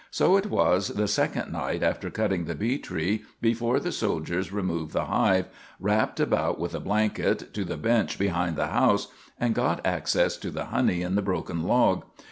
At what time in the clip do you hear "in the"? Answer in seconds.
11.03-11.21